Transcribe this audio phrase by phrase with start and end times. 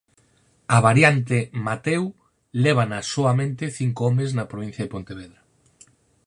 [0.75, 2.03] A variante Mateu
[2.63, 5.41] lévana soamente cinco homes na provincia de Pontevedra.